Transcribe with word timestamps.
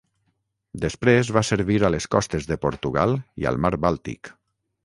Després 0.85 1.29
va 1.37 1.43
servir 1.51 1.77
a 1.89 1.93
les 1.97 2.09
costes 2.17 2.49
de 2.53 2.57
Portugal 2.67 3.17
i 3.45 3.49
al 3.51 3.63
mar 3.67 3.75
Bàltic. 3.89 4.37